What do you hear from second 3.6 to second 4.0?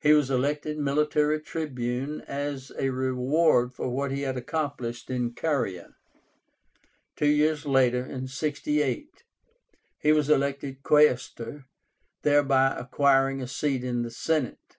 for